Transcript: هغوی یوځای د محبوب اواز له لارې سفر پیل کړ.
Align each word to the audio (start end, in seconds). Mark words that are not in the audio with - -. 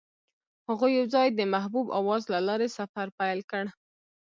هغوی 0.67 0.91
یوځای 0.99 1.27
د 1.33 1.39
محبوب 1.53 1.87
اواز 1.99 2.23
له 2.33 2.39
لارې 2.47 2.67
سفر 2.77 3.07
پیل 3.19 3.39
کړ. 3.51 3.65